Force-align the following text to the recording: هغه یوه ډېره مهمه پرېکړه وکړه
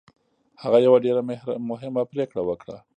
هغه 0.63 0.77
یوه 0.85 0.97
ډېره 1.05 1.21
مهمه 1.69 2.03
پرېکړه 2.11 2.41
وکړه 2.45 2.77